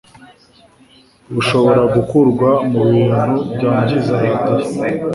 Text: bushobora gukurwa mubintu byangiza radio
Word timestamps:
bushobora 1.33 1.81
gukurwa 1.95 2.49
mubintu 2.71 3.35
byangiza 3.53 4.13
radio 4.23 4.55